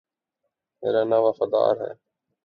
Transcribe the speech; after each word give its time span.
رینا 0.83 1.17
وفادار 1.25 1.75
ہے 1.81 1.91